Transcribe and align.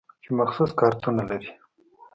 چې 0.23 0.29
مخصوص 0.39 0.71
کارتونه 0.81 1.21
لري. 1.29 1.49